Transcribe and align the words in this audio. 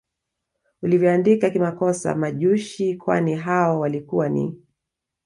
ulivyoandika 0.81 1.49
kimakosa 1.49 2.15
Majushi 2.15 2.95
kwani 2.97 3.35
hao 3.35 3.79
walikuwa 3.79 4.29
ni 4.29 4.61